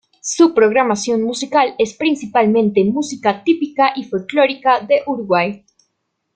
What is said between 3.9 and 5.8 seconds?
y folklórica del Uruguay.